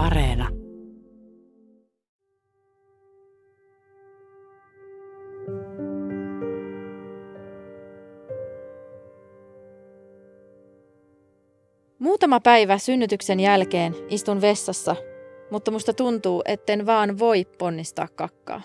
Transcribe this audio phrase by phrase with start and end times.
[0.00, 0.48] Areena.
[11.98, 14.96] Muutama päivä synnytyksen jälkeen istun vessassa,
[15.50, 18.62] mutta musta tuntuu, etten vaan voi ponnistaa kakkaa.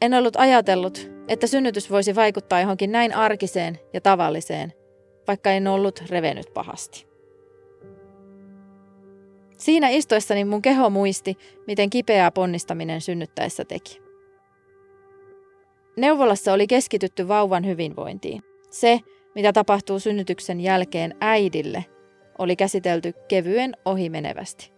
[0.00, 4.72] En ollut ajatellut, että synnytys voisi vaikuttaa johonkin näin arkiseen ja tavalliseen,
[5.28, 7.15] vaikka en ollut revennyt pahasti.
[9.56, 14.00] Siinä istuessani mun keho muisti, miten kipeää ponnistaminen synnyttäessä teki.
[15.96, 18.42] Neuvolassa oli keskitytty vauvan hyvinvointiin.
[18.70, 19.00] Se,
[19.34, 21.84] mitä tapahtuu synnytyksen jälkeen äidille,
[22.38, 24.72] oli käsitelty kevyen ohimenevästi.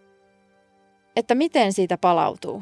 [1.15, 2.61] Että miten siitä palautuu.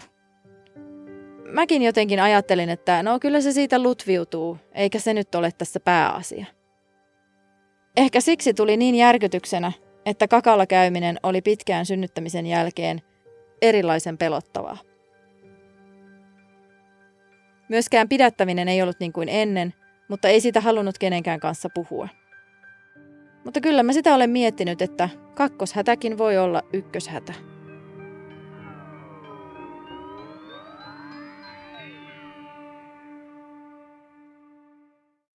[1.52, 6.46] Mäkin jotenkin ajattelin, että no kyllä se siitä lutviutuu, eikä se nyt ole tässä pääasia.
[7.98, 9.72] Ehkä siksi tuli niin järkytyksenä,
[10.08, 13.02] että kakalla käyminen oli pitkään synnyttämisen jälkeen
[13.62, 14.78] erilaisen pelottavaa.
[17.70, 19.74] Myöskään pidättäminen ei ollut niin kuin ennen,
[20.10, 22.08] mutta ei siitä halunnut kenenkään kanssa puhua.
[23.44, 27.34] Mutta kyllä mä sitä olen miettinyt, että kakkoshätäkin voi olla ykköshätä.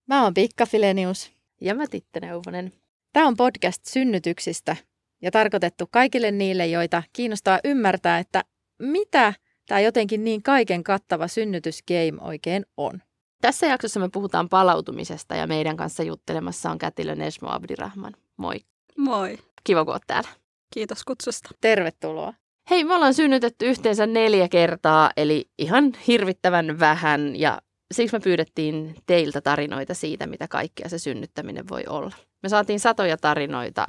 [0.06, 1.33] Mä oon Pikka Filenius.
[1.61, 2.81] Ja mä Titte Neuvonen.
[3.12, 4.77] Tämä on podcast synnytyksistä
[5.22, 8.44] ja tarkoitettu kaikille niille, joita kiinnostaa ymmärtää, että
[8.78, 9.34] mitä
[9.68, 13.02] tämä jotenkin niin kaiken kattava synnytysgame oikein on.
[13.40, 18.12] Tässä jaksossa me puhutaan palautumisesta ja meidän kanssa juttelemassa on kätilö Nesmo Abdirahman.
[18.36, 18.60] Moi.
[18.96, 19.38] Moi.
[19.64, 20.28] Kiva, kun oot täällä.
[20.74, 21.50] Kiitos kutsusta.
[21.60, 22.34] Tervetuloa.
[22.70, 27.62] Hei, me ollaan synnytetty yhteensä neljä kertaa, eli ihan hirvittävän vähän ja
[27.94, 32.14] siksi me pyydettiin teiltä tarinoita siitä, mitä kaikkea se synnyttäminen voi olla.
[32.42, 33.86] Me saatiin satoja tarinoita,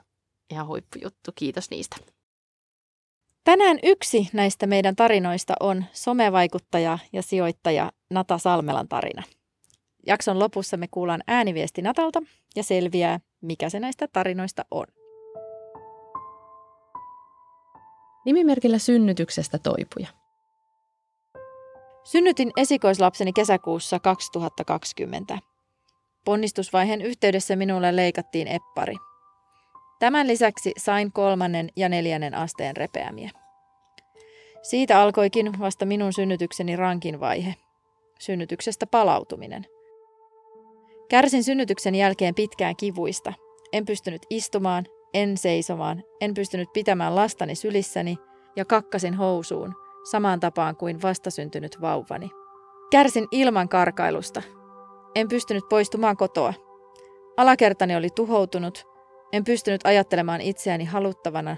[0.52, 1.98] ihan huippujuttu, kiitos niistä.
[3.44, 9.24] Tänään yksi näistä meidän tarinoista on somevaikuttaja ja sijoittaja Nata Salmelan tarina.
[10.08, 12.22] Jakson lopussa me kuullaan ääniviesti Natalta
[12.56, 14.86] ja selviää, mikä se näistä tarinoista on.
[18.26, 20.08] Nimimerkillä synnytyksestä toipuja.
[22.04, 25.40] Synnytin esikoislapseni kesäkuussa 2020.
[26.26, 28.96] Ponnistusvaiheen yhteydessä minulle leikattiin eppari.
[30.00, 33.30] Tämän lisäksi sain kolmannen ja neljännen asteen repeämiä.
[34.62, 37.56] Siitä alkoikin vasta minun synnytykseni rankin vaihe.
[38.20, 39.66] Synnytyksestä palautuminen.
[41.10, 43.34] Kärsin synnytyksen jälkeen pitkään kivuista.
[43.74, 48.18] En pystynyt istumaan, en seisomaan, en pystynyt pitämään lastani sylissäni
[48.56, 49.74] ja kakkasin housuun,
[50.12, 52.30] samaan tapaan kuin vastasyntynyt vauvani.
[52.92, 54.42] Kärsin ilman karkailusta.
[55.16, 56.54] En pystynyt poistumaan kotoa.
[57.38, 58.88] Alakertani oli tuhoutunut,
[59.34, 61.58] en pystynyt ajattelemaan itseäni haluttavana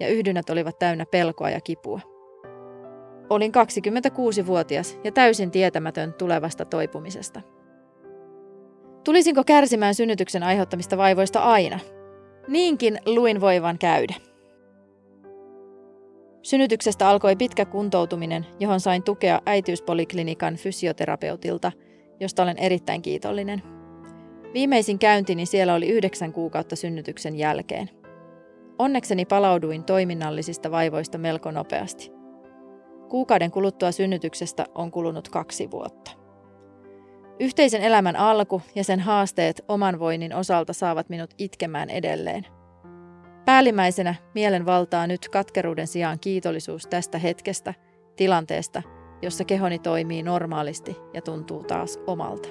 [0.00, 2.00] ja yhdynnät olivat täynnä pelkoa ja kipua.
[3.30, 7.40] Olin 26-vuotias ja täysin tietämätön tulevasta toipumisesta.
[9.04, 11.78] Tulisinko kärsimään synnytyksen aiheuttamista vaivoista aina?
[12.48, 14.14] Niinkin luin voivan käydä.
[16.42, 21.72] Synnytyksestä alkoi pitkä kuntoutuminen, johon sain tukea äitiyspoliklinikan fysioterapeutilta,
[22.22, 23.62] josta olen erittäin kiitollinen.
[24.54, 27.90] Viimeisin käyntini siellä oli yhdeksän kuukautta synnytyksen jälkeen.
[28.78, 32.12] Onnekseni palauduin toiminnallisista vaivoista melko nopeasti.
[33.08, 36.10] Kuukauden kuluttua synnytyksestä on kulunut kaksi vuotta.
[37.40, 42.46] Yhteisen elämän alku ja sen haasteet oman voinnin osalta saavat minut itkemään edelleen.
[43.44, 47.74] Päällimmäisenä mielen valtaa nyt katkeruuden sijaan kiitollisuus tästä hetkestä,
[48.16, 48.82] tilanteesta,
[49.22, 52.48] jossa kehoni toimii normaalisti ja tuntuu taas omalta.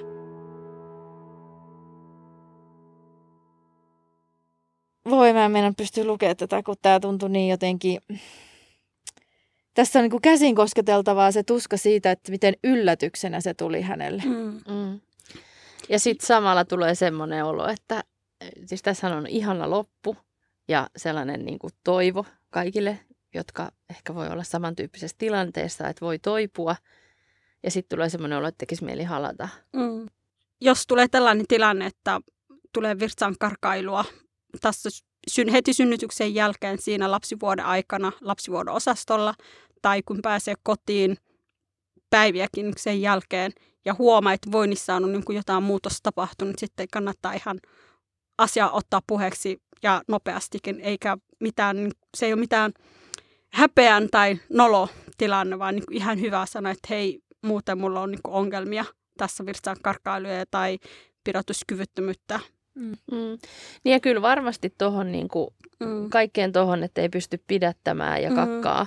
[5.10, 8.00] Voi mä en mennä pysty lukemaan tätä, kun tämä tuntui niin jotenkin...
[9.74, 14.22] Tässä on niin kuin käsin kosketeltavaa se tuska siitä, että miten yllätyksenä se tuli hänelle.
[14.26, 14.60] Mm.
[14.68, 15.00] Mm.
[15.88, 18.04] Ja sitten samalla tulee semmoinen olo, että
[18.66, 20.16] siis tässä on ihana loppu
[20.68, 22.98] ja sellainen niin kuin toivo kaikille,
[23.34, 26.76] jotka ehkä voi olla samantyyppisessä tilanteessa, että voi toipua.
[27.62, 29.48] Ja sitten tulee semmoinen olo, että tekisi mieli halata.
[29.72, 30.06] Mm.
[30.60, 32.20] Jos tulee tällainen tilanne, että
[32.72, 34.04] tulee virtsan karkailua
[34.60, 34.88] tässä
[35.30, 39.34] syn, heti synnytyksen jälkeen siinä lapsivuoden aikana lapsivuoden osastolla
[39.82, 41.16] tai kun pääsee kotiin
[42.10, 43.52] päiviäkin sen jälkeen
[43.84, 47.60] ja huomaa, että voinnissa on niin jotain muutosta tapahtunut, sitten kannattaa ihan
[48.38, 52.72] asiaa ottaa puheeksi ja nopeastikin, eikä mitään, se ei ole mitään
[53.52, 54.88] häpeän tai nolo
[55.18, 58.84] tilanne, vaan niin ihan hyvä sanoa, että hei, muuten mulla on niin ongelmia
[59.18, 60.78] tässä virtsaan karkailuja tai
[61.24, 62.40] pidotuskyvyttömyyttä
[62.74, 62.90] Mm.
[63.12, 63.38] Mm.
[63.84, 65.48] Niin ja kyllä varmasti tuohon niin kuin,
[65.80, 66.10] Mm.
[66.10, 68.36] kaikkeen tuohon, että ei pysty pidättämään ja Mm.
[68.36, 68.86] kakkaa.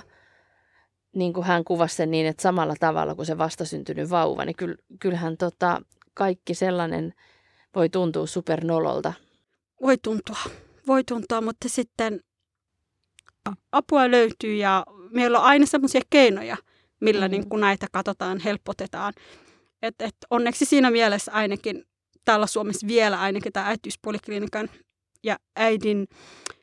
[1.14, 4.74] Niin kuin hän kuvasi sen niin, että samalla tavalla kuin se vastasyntynyt vauva, niin kyll,
[5.00, 5.82] kyllähän tota,
[6.14, 7.14] kaikki sellainen
[7.74, 9.12] voi tuntua supernololta.
[9.82, 10.38] Voi tuntua,
[10.86, 12.20] voi tuntua, mutta sitten
[13.72, 16.56] apua löytyy ja meillä on aina semmoisia keinoja,
[17.00, 17.30] millä Mm.
[17.30, 17.30] mm.
[17.30, 19.12] niin kuin näitä katsotaan, helpotetaan.
[19.82, 21.84] Et, et onneksi siinä mielessä ainakin
[22.24, 24.68] täällä Suomessa vielä ainakin tämä äitiyspoliklinikan
[25.22, 26.08] ja äidin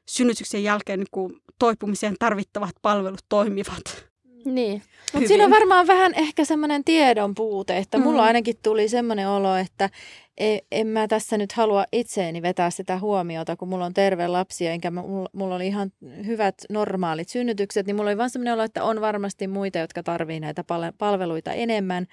[0.10, 4.13] synnytyksen jälkeen niin kuin toipumiseen tarvittavat palvelut toimivat.
[4.46, 4.74] Niin.
[4.74, 5.28] Mutta hyvin.
[5.28, 8.28] siinä on varmaan vähän ehkä semmoinen tiedon puute, että mulla Mm.
[8.28, 9.90] ainakin tuli semmoinen olo, että
[10.38, 14.66] e- en mä tässä nyt halua itseeni vetää sitä huomiota, kun mulla on terve lapsi
[14.66, 15.92] ja enkä mä, mulla, mulla oli ihan
[16.26, 20.40] hyvät normaalit synnytykset, niin mulla oli vaan semmoinen olo, että on varmasti muita, jotka tarvii
[20.40, 22.08] näitä pal- palveluita enemmän,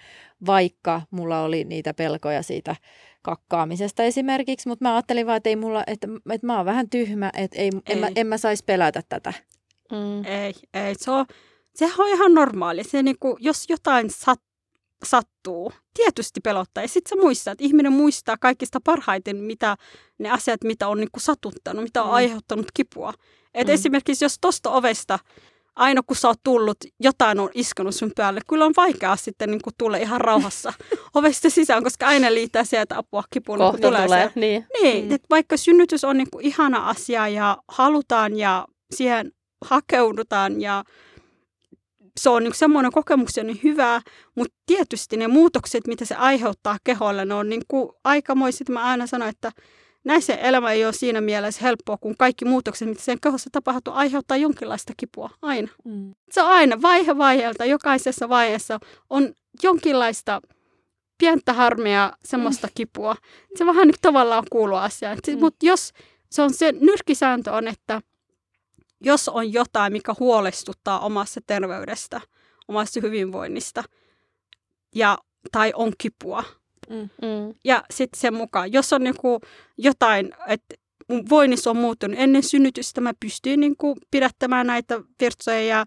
[0.47, 2.76] vaikka mulla oli niitä pelkoja siitä
[3.23, 7.31] kakkaamisesta esimerkiksi, mutta mä ajattelin vaan, että, ei mulla, että, että mä oon vähän tyhmä,
[7.37, 8.12] että ei, en, mä, Ei.
[8.17, 9.33] en mä saisi pelätä tätä.
[9.93, 10.25] Mm.
[10.25, 10.94] Ei, ei.
[10.99, 11.26] Se on,
[11.75, 12.84] sehän on ihan normaali.
[12.84, 14.40] Se niin kuin, jos jotain sat,
[15.05, 16.84] sattuu, tietysti pelottaa.
[16.84, 19.76] Ja sitten sä muistat, että ihminen muistaa kaikista parhaiten, mitä
[20.19, 22.14] ne asiat, mitä on niin kuin satuttanut, mitä on Mm.
[22.14, 23.12] aiheuttanut kipua.
[23.55, 23.75] Et Mm.
[23.75, 25.19] esimerkiksi jos tosta ovesta,
[25.76, 29.62] aina kun sä oot tullut, jotain on iskenut sun päälle, kyllä on vaikeaa sitten niin
[29.62, 30.73] kuin tulla ihan rauhassa
[31.14, 33.58] ovesta sisään, koska aina liittää sieltä apua kipuun.
[33.58, 34.08] niin kun Kohta tulee.
[34.19, 34.40] sieltä.
[34.40, 34.66] Niin.
[34.82, 35.12] Niin, Mm.
[35.12, 39.32] että vaikka synnytys on niinku ihana asia ja halutaan ja siihen
[39.64, 40.84] hakeudutaan ja
[42.17, 44.01] se on niinku semmoinen kokemus, niin hyvää,
[44.35, 48.69] mutta tietysti ne muutokset, mitä se aiheuttaa keholle, ne on niinku aikamoiset.
[48.69, 49.53] Mä aina sanon, että
[50.05, 54.37] näissä elämä ei ole siinä mielessä helppoa, kun kaikki muutokset, mitä sen kehossa tapahtuu, aiheuttaa
[54.37, 55.69] jonkinlaista kipua aina.
[55.85, 56.15] Mm.
[56.31, 58.79] Se on aina vaihe vaiheelta, jokaisessa vaiheessa
[59.11, 60.41] on jonkinlaista
[61.19, 62.73] pientä harmia, semmoista mm.
[62.75, 63.17] kipua.
[63.57, 65.19] Se vähän nyt tavallaan kuuluu asiaan.
[65.27, 65.35] Mm.
[65.35, 65.41] Mm.
[65.41, 65.93] Mutta jos
[66.31, 68.01] se on se nyrkkisääntö on, että
[69.00, 72.20] jos on jotain, mikä huolestuttaa omassa terveydestä,
[72.69, 73.85] omassa hyvinvoinnista,
[74.94, 75.19] ja,
[75.52, 76.44] tai on kipua,
[76.91, 77.55] Mm.
[77.64, 79.41] ja sitten sen mukaan, jos on niinku
[79.79, 80.75] jotain, että
[81.08, 85.87] mun voinnissa on muuttunut ennen synnytystä, mä pystyin niinku pidättämään näitä virtsoja ja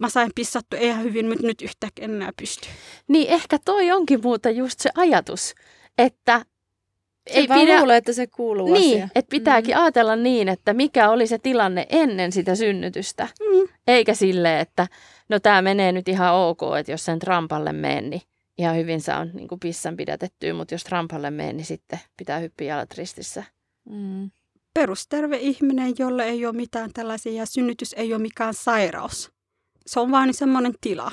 [0.00, 2.68] mä sain pissattu ihan hyvin, mutta nyt yhtäkkiä en enää pysty.
[3.08, 5.54] Niin ehkä toi onkin muuta just se ajatus,
[5.98, 6.44] että
[7.26, 7.78] Ei vaan pidä...
[7.78, 9.08] luulee, että se kuuluu niin, asia.
[9.14, 9.82] että pitääkin mm.
[9.82, 13.28] ajatella niin, että mikä oli se tilanne ennen sitä synnytystä.
[13.40, 13.68] Mm.
[13.86, 14.88] Eikä sille, että
[15.28, 18.22] no tämä menee nyt ihan ok, että jos sen trampalle menen, niin
[18.58, 22.68] ihan hyvin saan niin kuin pissan pidätettyä, mutta jos trampalle menen, niin sitten pitää hyppiä
[22.68, 23.44] jalat ristissä.
[23.90, 24.30] Mm.
[24.74, 29.30] Perusterve ihminen, jolle ei ole mitään tällaisia ja synnytys ei ole mikään sairaus.
[29.86, 31.12] Se on vaan semmoinen tila.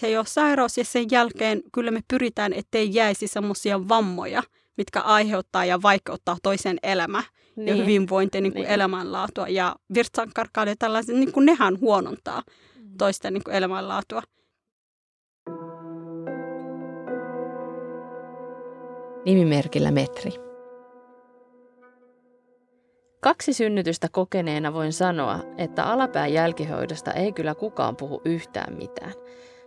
[0.00, 4.42] Se ei ole sairaus ja sen jälkeen kyllä me pyritään, ettei jäisi semmoisia vammoja,
[4.78, 7.22] mitkä aiheuttaa ja vaikeuttaa toisen elämä
[7.56, 7.68] niin.
[7.68, 8.72] ja hyvinvointia, niin kuin niin.
[8.72, 9.48] elämänlaatua.
[9.48, 12.42] Ja virtsankarkkaat ja tällaiset, niin kuin nehän huonontaa
[12.98, 14.22] toisten niin kuin elämänlaatua.
[19.24, 20.30] Nimimerkillä metri.
[23.20, 29.12] Kaksi synnytystä kokeneena voin sanoa, että alapään jälkihoidosta ei kyllä kukaan puhu yhtään mitään.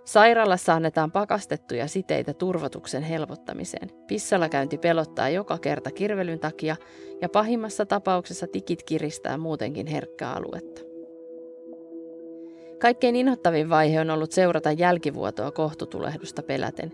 [0.06, 3.89] Sairaalassa annetaan pakastettuja siteitä turvotuksen helpottamiseen.
[4.07, 6.75] Pissalla käynti pelottaa joka kerta kirvelyn takia
[7.21, 10.81] ja pahimmassa tapauksessa tikit kiristää muutenkin herkkää aluetta.
[12.80, 16.91] Kaikkein inhottavin vaihe on ollut seurata jälkivuotoa kohtutulehdusta peläten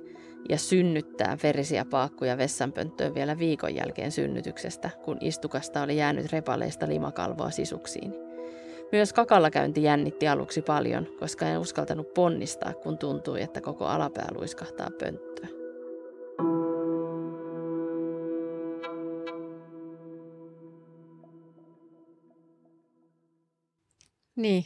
[0.50, 7.52] ja synnyttää verisiä paakkuja vessanpönttöön vielä viikon jälkeen synnytyksestä, kun istukasta oli jäänyt repaleista limakalvoa
[7.52, 8.27] sisuksiin.
[8.92, 14.28] Myös kakalla käynti jännitti aluksi paljon, koska en uskaltanut ponnistaa, kun tuntui, että koko alapää
[14.36, 15.58] luiskahtaa pönttöön.
[24.36, 24.66] Niin.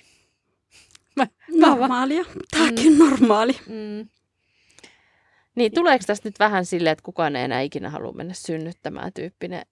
[1.15, 2.25] Mä, Normaalia.
[2.51, 2.99] Tämäkin mm.
[2.99, 3.53] normaali.
[3.67, 4.09] Mm.
[5.55, 9.65] Niin, tuleeko tästä nyt vähän silleen, että kukaan ei enää ikinä halua mennä synnyttämään tyyppinen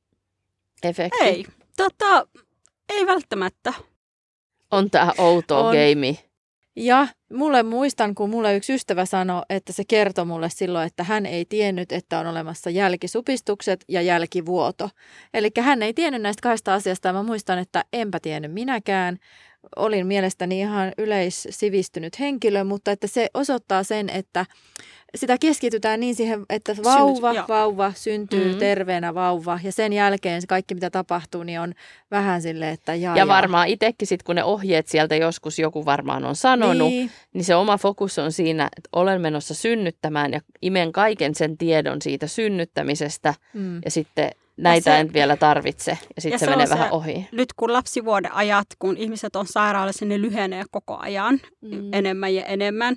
[0.83, 1.23] efekti?
[1.23, 1.45] Ei.
[1.77, 2.27] Tota,
[2.89, 3.73] ei välttämättä.
[4.71, 5.75] On tää outo On.
[5.75, 6.17] game.
[6.75, 11.25] Ja mulle muistan, kun mulle yksi ystävä sanoi, että se kertoi mulle silloin, että hän
[11.25, 14.89] ei tiennyt, että on olemassa jälkisupistukset ja jälkivuoto.
[15.33, 17.13] Eli hän ei tiennyt näistä kahdesta asiasta.
[17.13, 19.17] Mä muistan, että enpä tiennyt minäkään.
[19.75, 24.45] Olin mielestäni ihan yleissivistynyt henkilö, mutta että se osoittaa sen, että
[25.15, 27.45] sitä keskitytään niin siihen, että vauva, joo.
[27.47, 28.45] vauva syntyy Mm.
[28.45, 28.59] mm-hmm.
[28.59, 31.73] terveenä vauva ja sen jälkeen se kaikki mitä tapahtuu, niin on
[32.11, 36.25] vähän silleen, että jaa, Ja varmaan itsekin sit, kun ne ohjeet sieltä joskus joku varmaan
[36.25, 36.99] on sanonut, niin.
[36.99, 41.57] Niin, niin se oma fokus on siinä, että olen menossa synnyttämään ja imen kaiken sen
[41.57, 43.81] tiedon siitä synnyttämisestä mm.
[43.85, 44.31] ja sitten
[44.63, 45.97] näitä se- en vielä tarvitse.
[46.15, 47.27] Ja sitten se, se menee se- vähän ohi.
[47.31, 51.93] Nyt kun lapsivuoden ajat, kun ihmiset on sairaalassa, ne lyhenee koko ajan Mm.
[51.93, 52.95] enemmän ja enemmän.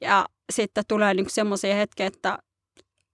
[0.00, 2.38] Ja sitten tulee niinku semmoisia hetkiä, että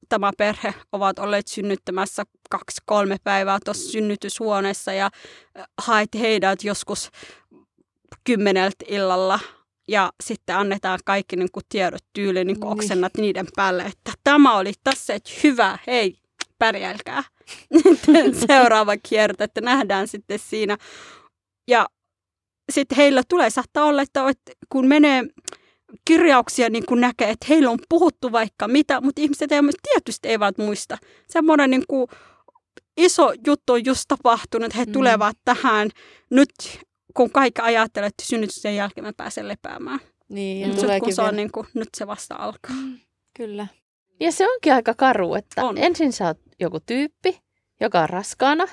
[0.09, 5.11] tämä perhe ovat olleet synnyttämässä kaksi-kolme päivää tuossa synnytyshuoneessa ja
[5.83, 7.11] hait heidät joskus
[8.25, 9.41] kymmeneltä illalla
[9.89, 12.79] ja sitten annetaan kaikki niin kuin tiedot tyyliin, niin kuin Niin.
[12.81, 16.17] oksennat niiden päälle, että tämä oli tässä, että hyvä, hei,
[16.61, 17.23] pärjälkää.
[18.47, 20.77] Seuraava kierto, että nähdään sitten siinä.
[21.69, 21.87] Ja
[22.73, 24.33] sitten heillä tulee, saattaa olla, että
[24.69, 25.23] kun menee
[26.05, 29.61] kirjauksia niin kuin näkee, että heillä on puhuttu vaikka mitä, mutta ihmiset ei,
[29.93, 30.99] tietysti eivät muista.
[31.29, 32.07] Semmoinen niin kuin
[32.97, 34.93] iso juttu on just tapahtunut, että he Mm.
[34.93, 35.91] tulevat tähän
[36.31, 36.51] nyt,
[37.17, 40.01] kun kaikki ajattelee, että synnytyksen jälkeen mä pääsen lepäämään.
[40.29, 40.73] Niin, ja Mm.
[40.75, 41.37] Nyt kun se on vielä.
[41.37, 42.77] niin kuin, nyt se vasta alkaa.
[43.37, 43.67] Kyllä.
[44.21, 45.79] Ja se onkin aika karu, että On.
[45.79, 47.41] ensin sä oot joku tyyppi,
[47.81, 48.65] joka on raskaana.
[48.65, 48.71] Ja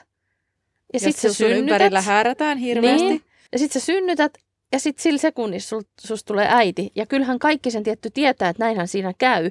[0.94, 1.60] Ja sitten sitten sä synnytät.
[1.60, 3.08] ympärillä häärätään hirveästi.
[3.08, 3.22] Niin.
[3.52, 4.38] Ja sitten sä synnytät
[4.74, 6.92] ja sitten sillä sekunnissa sul, susta tulee äiti.
[6.96, 9.44] Ja kyllähän kaikki sen tietty tietää, että näinhän siinä käy.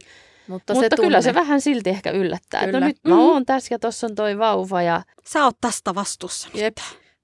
[0.48, 1.22] Mutta, Mutta se kyllä tunne.
[1.22, 2.60] se vähän silti ehkä yllättää.
[2.60, 2.80] Että Kyllä.
[2.80, 3.20] no nyt mä Mm.
[3.20, 4.82] oon tässä ja tossa on toi vauva.
[4.82, 6.48] Ja Sä oot tästä vastuussa.
[6.54, 6.74] nyt.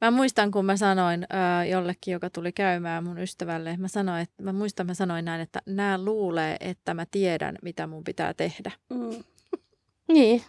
[0.02, 4.42] Mä muistan, kun mä sanoin äh, jollekin, joka tuli käymään mun ystävälle, mä sanoin, että
[4.42, 8.72] mä muistan, mä sanoin näin, että nämä luulee, että mä tiedän, mitä mun pitää tehdä.
[8.90, 9.24] Mm.
[10.14, 10.42] niin.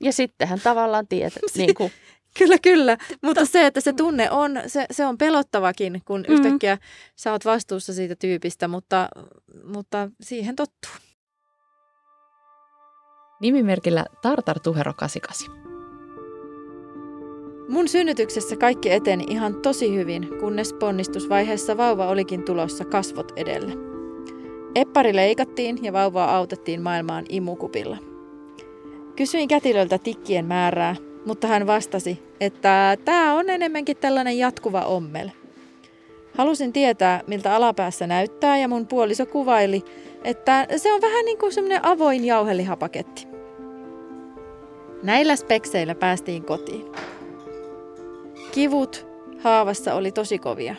[0.00, 1.40] Ja sittenhän tavallaan tietää.
[1.56, 1.92] niin kuin,
[2.38, 2.96] Kyllä, kyllä.
[3.22, 6.34] Mutta se, että se tunne on, se, se on pelottavakin, kun Mm.
[6.34, 6.78] yhtäkkiä
[7.16, 9.08] sä oot vastuussa siitä tyypistä, mutta,
[9.64, 10.90] mutta siihen tottuu.
[13.40, 15.77] Nimimerkillä Tartar Tuhero 88.
[17.68, 23.72] Mun synnytyksessä kaikki eteni ihan tosi hyvin, kunnes ponnistusvaiheessa vauva olikin tulossa kasvot edellä.
[24.74, 27.96] Eppari leikattiin ja vauvaa autettiin maailmaan imukupilla.
[29.16, 30.96] Kysyin kätilöltä tikkien määrää,
[31.26, 35.30] mutta hän vastasi, että tämä on enemmänkin tällainen jatkuva ommel.
[36.34, 39.82] Halusin tietää, miltä alapäässä näyttää ja mun puoliso kuvaili,
[40.24, 43.26] että se on vähän niin kuin semmoinen avoin jauhelihapaketti.
[45.02, 46.84] Näillä spekseillä päästiin kotiin.
[48.58, 49.06] Kivut
[49.42, 50.74] haavassa oli tosi kovia.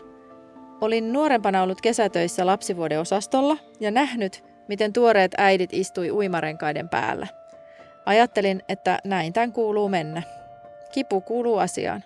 [0.82, 7.28] Olin nuorempana ollut kesätöissä lapsivuoden osastolla ja nähnyt, miten tuoreet äidit istui uimarenkaiden päällä.
[8.06, 10.22] Ajattelin, että näin tämän kuuluu mennä.
[10.92, 12.04] Kipu kuuluu asiaan.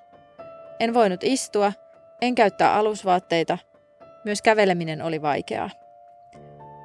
[0.79, 1.73] En voinut istua,
[2.21, 3.57] en käyttää alusvaatteita.
[4.25, 5.69] Myös käveleminen oli vaikeaa.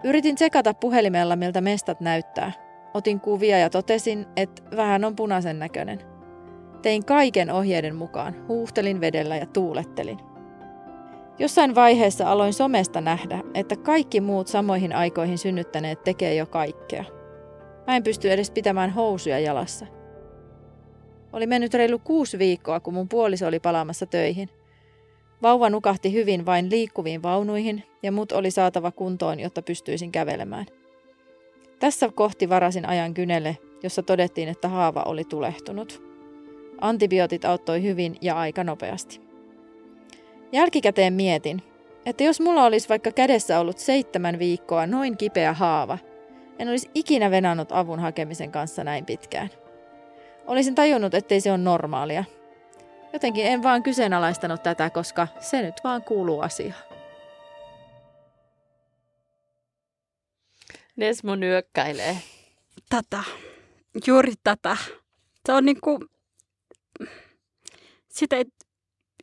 [0.04, 2.52] Yritin tsekata puhelimella, miltä mestat näyttää.
[2.94, 6.17] Otin kuvia ja totesin, että vähän on punaisen näköinen.
[6.82, 10.18] Tein kaiken ohjeiden mukaan, huuhtelin vedellä ja tuulettelin.
[11.38, 17.04] Jossain vaiheessa aloin somesta nähdä, että kaikki muut samoihin aikoihin synnyttäneet tekee jo kaikkea.
[17.86, 19.86] Mä en pysty edes pitämään housuja jalassa.
[21.32, 24.48] Oli mennyt reilu kuusi viikkoa, kun mun puoliso oli palaamassa töihin.
[25.42, 30.66] Vauva nukahti hyvin vain liikkuviin vaunuihin ja mut oli saatava kuntoon, jotta pystyisin kävelemään.
[31.78, 36.07] Tässä kohti varasin ajan kynelle, jossa todettiin, että haava oli tulehtunut.
[36.80, 39.20] Antibiootit auttoi hyvin ja aika nopeasti.
[40.52, 41.62] Jälkikäteen mietin,
[42.06, 45.98] että jos mulla olisi vaikka kädessä ollut seitsemän viikkoa noin kipeä haava,
[46.58, 49.50] en olisi ikinä venannut avun hakemisen kanssa näin pitkään.
[50.46, 52.24] Olisin tajunnut, ettei se ole normaalia.
[53.12, 56.82] Jotenkin en vaan kyseenalaistanut tätä, koska se nyt vaan kuuluu asiaan.
[60.96, 62.16] Nesmo nyökkäilee.
[62.88, 63.24] Tätä.
[64.06, 64.76] Juuri tätä.
[65.46, 65.98] Se on niin kuin,
[68.18, 68.66] sitä, että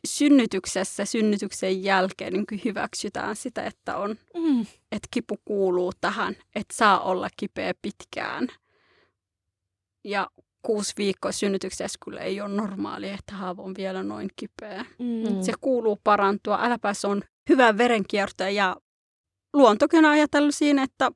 [0.06, 4.60] synnytyksessä, synnytyksen jälkeen niin kuin hyväksytään sitä, että, on, Mm.
[4.92, 8.48] että kipu kuuluu tähän, että saa olla kipeä pitkään.
[10.04, 10.30] Ja
[10.62, 14.84] kuusi viikkoa synnytyksessä kyllä ei ole normaalia, että haava on vielä noin kipeä.
[14.98, 15.42] Mm.
[15.42, 16.58] Se kuuluu parantua.
[16.62, 18.76] Äläpäs on hyvä verenkierto ja
[19.54, 21.10] luontokin on ajatellut siinä, että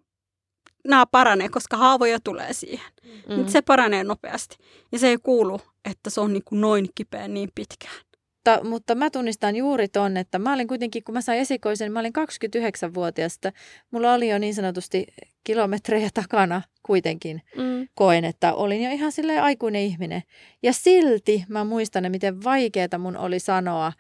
[0.88, 2.92] nämä paranee, koska haavoja tulee siihen.
[3.28, 3.34] Mm.
[3.34, 3.46] Mm.
[3.46, 4.56] Se paranee nopeasti.
[4.92, 5.60] Ja se ei kuulu,
[5.90, 8.00] että se on niin kuin noin kipeä niin pitkään.
[8.40, 12.00] Mutta, mutta mä tunnistan juuri ton, että mä olin kuitenkin, kun mä sain esikoisen, mä
[12.00, 13.52] olin 29-vuotias, että
[13.90, 15.06] mulla oli jo niin sanotusti
[15.44, 17.42] kilometrejä takana kuitenkin.
[17.56, 17.88] Mm.
[17.94, 20.22] Koen, että olin jo ihan silleen aikuinen ihminen.
[20.62, 23.92] Ja silti mä muistan, miten vaikeaa mun oli sanoa,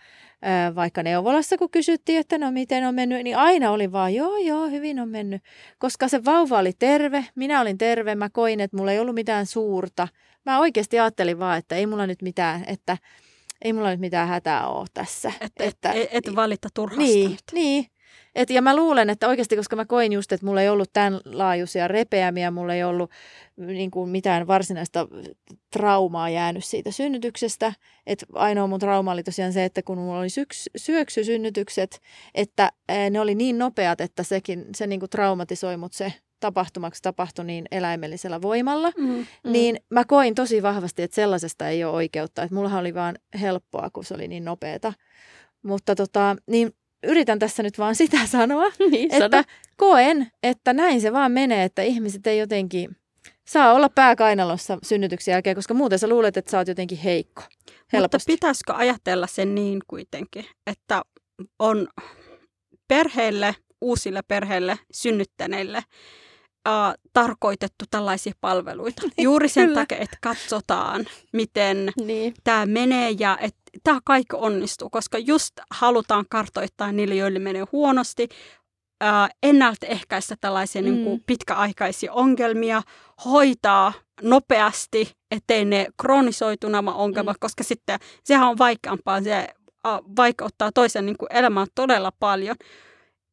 [0.74, 4.68] vaikka neuvolassa kun kysyttiin, että no miten on mennyt, niin aina oli vaan joo joo,
[4.68, 5.42] hyvin on mennyt.
[5.78, 9.46] Koska se vauva oli terve, minä olin terve, mä koin, että mulla ei ollut mitään
[9.46, 10.08] suurta.
[10.46, 12.98] Mä oikeasti ajattelin vaan, että ei mulla nyt mitään, että
[13.62, 15.32] ei mulla nyt mitään hätää ole tässä.
[15.40, 15.76] Että et,
[16.12, 17.42] et, et valita turhasta niin, nyt.
[17.52, 17.86] niin.
[18.34, 21.20] Et, ja mä luulen, että oikeasti, koska mä koin just, että mulla ei ollut tämän
[21.24, 23.10] laajuisia repeämiä, mulla ei ollut
[23.56, 25.08] niin kuin mitään varsinaista
[25.72, 27.72] traumaa jäänyt siitä synnytyksestä.
[28.06, 32.00] Että ainoa mun trauma oli tosiaan se, että kun mulla oli syks, syöksysynnytykset,
[32.34, 32.72] että
[33.10, 37.64] ne oli niin nopeat, että sekin, se niin kuin traumatisoi mut se tapahtumaksi tapahtui niin
[37.70, 39.52] eläimellisellä voimalla, mm, mm.
[39.52, 42.42] niin mä koin tosi vahvasti, että sellaisesta ei ole oikeutta.
[42.42, 44.92] Että mullahan oli vaan helppoa, kun se oli niin nopeata.
[45.62, 49.42] Mutta tota, niin yritän tässä nyt vaan sitä sanoa, niin, että sano.
[49.76, 52.96] koen, että näin se vaan menee, että ihmiset ei jotenkin
[53.46, 57.42] saa olla pääkainalossa synnytyksen jälkeen, koska muuten sä luulet, että sä oot jotenkin heikko.
[57.92, 58.16] Helposti.
[58.16, 61.02] Mutta pitäisikö ajatella sen niin kuitenkin, että
[61.58, 61.88] on
[62.88, 65.82] perheelle, uusille perheille, synnyttäneille
[66.68, 69.02] äh, tarkoitettu tällaisia palveluita.
[69.18, 72.34] Juuri sen takia, että katsotaan, miten niin.
[72.44, 78.28] tämä menee ja että tämä kaikki onnistuu, koska just halutaan kartoittaa niille, joille menee huonosti,
[79.02, 80.88] äh, ennaltaehkäistä tällaisia mm.
[80.88, 82.82] niin kuin pitkäaikaisia ongelmia,
[83.24, 87.40] hoitaa nopeasti, ettei ne kronisoitu nämä ongelmat, mm.
[87.40, 89.48] koska sitten sehän on vaikeampaa, se
[89.86, 92.56] äh, vaikeuttaa toisen niin kuin elämää todella paljon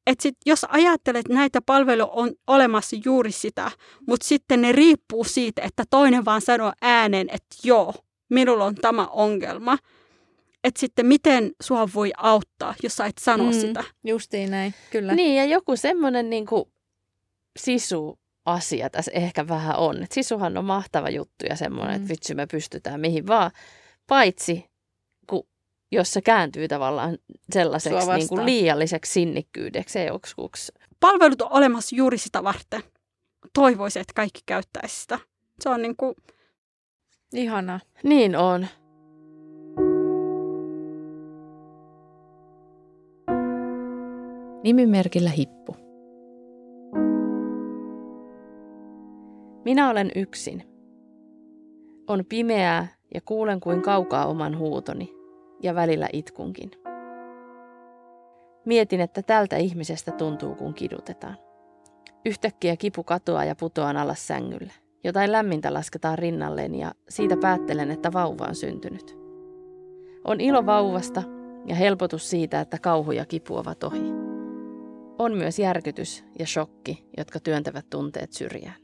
[0.08, 3.72] että sit, jos ajattelet, että näitä palveluja on olemassa juuri sitä,
[4.08, 7.94] mutta sitten ne riippuu siitä, että toinen vaan sanoo äänen, että joo,
[8.30, 9.78] minulla on tämä ongelma.
[10.64, 13.84] Että sitten miten sua voi auttaa, jos sä et sano mm, sitä.
[14.04, 15.16] Justiin näin, kyllä.
[15.16, 16.46] Niin, ja joku semmoinen niin
[17.60, 20.04] sisu asia tässä ehkä vähän on.
[20.04, 21.96] Et sisuhan on mahtava juttu ja semmoinen, mm.
[21.96, 23.52] että vitsi me pystytään mihin vaan.
[24.08, 24.66] Paitsi
[25.91, 27.17] jos se kääntyy tavallaan
[27.53, 30.72] sellaiseksi niin kuin liialliseksi sinnikkyydeksi joskus.
[31.00, 32.84] Palvelut on olemassa juuri sitä varten.
[33.53, 35.20] Toivoisin, että kaikki käyttäisi sitä.
[35.60, 36.15] Se on niin kuin...
[37.34, 37.79] Ihana.
[38.03, 38.67] Niin on.
[44.63, 45.75] Nimimerkillä hippu.
[49.65, 50.63] Minä olen yksin.
[52.08, 55.17] On pimeää ja kuulen kuin kaukaa oman huutoni
[55.64, 56.72] ja välillä itkunkin.
[58.66, 61.38] Mietin, että tältä ihmisestä tuntuu, kun kidutetaan.
[62.26, 64.74] Yhtäkkiä kipu katoaa ja putoan alas sängylle.
[65.03, 69.18] Jotain lämmintä lasketaan rinnalleen ja siitä päättelen, että vauva on syntynyt.
[70.24, 71.24] On ilo vauvasta
[71.66, 74.12] ja helpotus siitä, että kauhu ja kipu ovat ohi.
[75.20, 78.75] On myös järkytys ja shokki, jotka työntävät tunteet syrjään.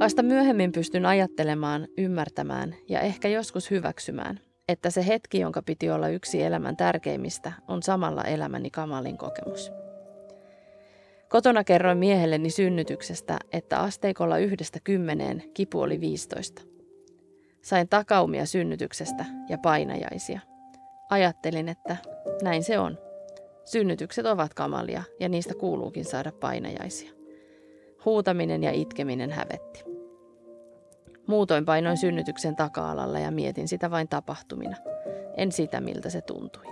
[0.00, 6.08] Vasta myöhemmin pystyn ajattelemaan, ymmärtämään ja ehkä joskus hyväksymään, että se hetki, jonka piti olla
[6.08, 9.72] yksi elämän tärkeimmistä, on samalla elämäni kamalin kokemus.
[11.28, 16.62] Kotona kerroin miehelleni synnytyksestä, että asteikolla yhdestä kymmeneen kipu oli 15.
[17.62, 20.40] Sain takaumia synnytyksestä ja painajaisia.
[21.10, 21.96] Ajattelin, että
[22.42, 22.98] näin se on.
[23.64, 27.12] Synnytykset ovat kamalia ja niistä kuuluukin saada painajaisia.
[28.04, 29.84] Huutaminen ja itkeminen hävetti.
[31.26, 34.76] Muutoin painoin synnytyksen taka-alalla ja mietin sitä vain tapahtumina,
[35.36, 36.64] en sitä miltä se tuntui.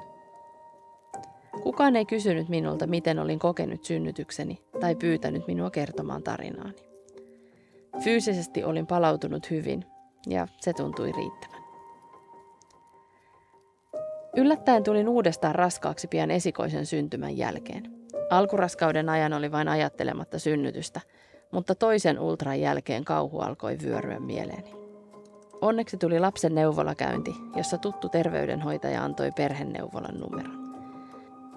[1.62, 6.86] Kukaan ei kysynyt minulta, miten olin kokenut synnytykseni tai pyytänyt minua kertomaan tarinaani.
[8.04, 9.84] Fyysisesti olin palautunut hyvin
[10.26, 11.64] ja se tuntui riittävän.
[14.36, 17.82] Yllättäen tulin uudestaan raskaaksi pian esikoisen syntymän jälkeen.
[18.30, 21.00] Alkuraskauden ajan oli vain ajattelematta synnytystä–
[21.54, 24.74] mutta toisen ultran jälkeen kauhu alkoi vyöryä mieleeni.
[25.60, 30.64] Onneksi tuli lapsen neuvolakäynti, jossa tuttu terveydenhoitaja antoi perheneuvolan numeron.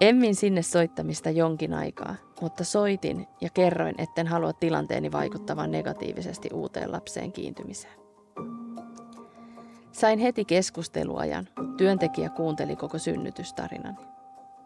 [0.00, 6.92] Emmin sinne soittamista jonkin aikaa, mutta soitin ja kerroin, etten halua tilanteeni vaikuttavan negatiivisesti uuteen
[6.92, 7.94] lapseen kiintymiseen.
[9.92, 11.48] Sain heti keskusteluajan.
[11.76, 13.98] Työntekijä kuunteli koko synnytystarinani.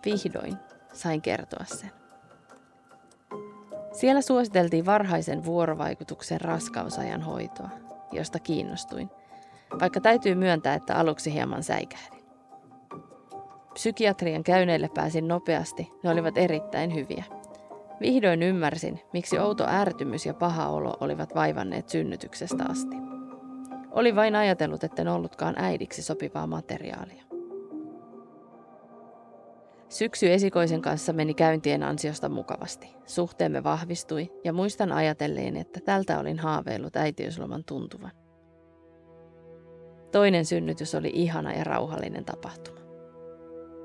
[0.05, 0.57] Vihdoin
[0.93, 2.02] sain kertoa sen.
[3.93, 7.69] Siellä suositeltiin varhaisen vuorovaikutuksen raskausajan hoitoa,
[8.13, 9.11] josta kiinnostuin,
[9.81, 12.23] vaikka täytyy myöntää, että aluksi hieman säikähdin.
[13.73, 17.25] Psykiatrian käyneille pääsin nopeasti, ne olivat erittäin hyviä.
[18.01, 22.97] Vihdoin ymmärsin, miksi outo ärtymys ja paha olo olivat vaivanneet synnytyksestä asti.
[23.91, 27.32] Oli vain ajatellut, etten ollutkaan äidiksi sopivaa materiaalia.
[29.93, 32.95] Syksy esikoisen kanssa meni käyntien ansiosta mukavasti.
[33.07, 38.11] Suhteemme vahvistui ja muistan ajatelleen, että tältä olin haaveillut äitiysloman tuntuvan.
[40.13, 42.81] Toinen synnytys oli ihana ja rauhallinen tapahtuma.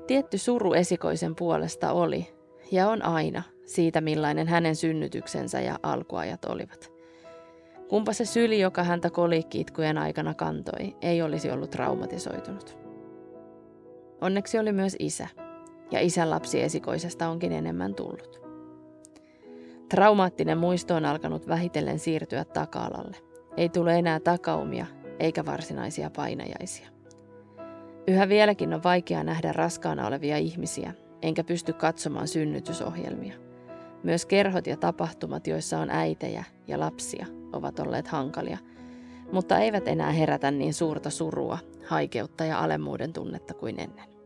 [0.06, 2.26] Tietty suru esikoisen puolesta oli,
[2.72, 6.92] ja on aina, siitä millainen hänen synnytyksensä ja alkuajat olivat.
[7.88, 12.78] Kumpa se syli, joka häntä kolikkiitkujen aikana kantoi, ei olisi ollut traumatisoitunut.
[14.20, 15.28] Onneksi oli myös isä–
[15.90, 18.40] ja isän lapsi esikoisesta onkin enemmän tullut.
[19.88, 23.16] Traumaattinen muisto on alkanut vähitellen siirtyä taka-alalle.
[23.56, 24.86] Ei tule enää takaumia
[25.18, 26.88] eikä varsinaisia painajaisia.
[28.08, 33.34] Yhä vieläkin on vaikea nähdä raskaana olevia ihmisiä, enkä pysty katsomaan synnytysohjelmia.
[34.02, 38.58] Myös kerhot ja tapahtumat, joissa on äitejä ja lapsia, ovat olleet hankalia,
[39.32, 44.17] mutta eivät enää herätä niin suurta surua, haikeutta ja alemmuuden tunnetta kuin ennen.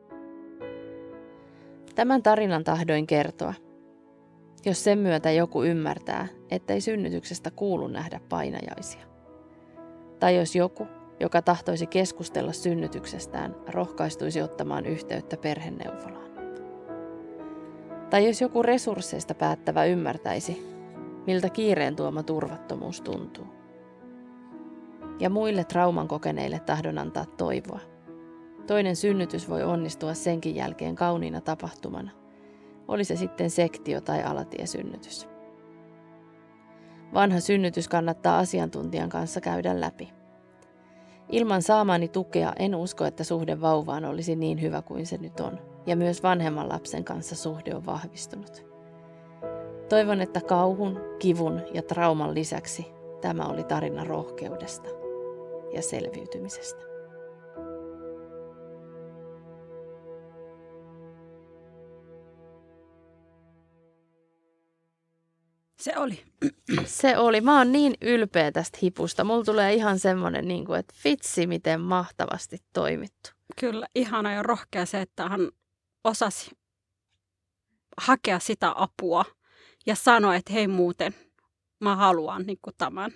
[1.94, 3.54] Tämän tarinan tahdoin kertoa,
[4.66, 9.06] jos sen myötä joku ymmärtää, ettei synnytyksestä kuulu nähdä painajaisia.
[10.20, 10.86] Tai jos joku,
[11.20, 16.32] joka tahtoisi keskustella synnytyksestään, rohkaistuisi ottamaan yhteyttä perheneuvolaan.
[18.10, 20.66] Tai jos joku resursseista päättävä ymmärtäisi,
[21.26, 23.46] miltä kiireen tuoma turvattomuus tuntuu.
[25.20, 27.91] Ja muille trauman kokeneille tahdon antaa toivoa.
[28.66, 32.10] Toinen synnytys voi onnistua senkin jälkeen kauniina tapahtumana.
[32.88, 35.28] Oli se sitten sektio tai alatiesynnytys.
[37.14, 40.12] Vanha synnytys kannattaa asiantuntijan kanssa käydä läpi.
[41.28, 45.58] Ilman saamani tukea en usko, että suhde vauvaan olisi niin hyvä kuin se nyt on,
[45.86, 48.66] ja myös vanhemman lapsen kanssa suhde on vahvistunut.
[49.88, 52.86] Toivon, että kauhun, kivun ja trauman lisäksi
[53.20, 54.88] tämä oli tarina rohkeudesta
[55.74, 56.91] ja selviytymisestä.
[65.82, 66.24] Se oli.
[66.86, 67.40] Se oli.
[67.40, 69.24] Mä oon niin ylpeä tästä hipusta.
[69.24, 73.30] Mulla tulee ihan semmoinen, niin kuin, että vitsi, miten mahtavasti toimittu.
[73.60, 75.48] Kyllä, ihana ja rohkea se, että hän
[76.04, 76.50] osasi
[77.96, 79.24] hakea sitä apua
[79.86, 81.14] ja sanoa, että hei muuten,
[81.80, 83.12] mä haluan niin kuin tämän.